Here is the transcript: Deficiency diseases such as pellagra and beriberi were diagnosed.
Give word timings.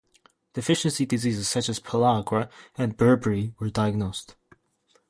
Deficiency 0.53 1.05
diseases 1.05 1.47
such 1.47 1.69
as 1.69 1.79
pellagra 1.79 2.49
and 2.75 2.97
beriberi 2.97 3.53
were 3.59 3.69
diagnosed. 3.69 4.33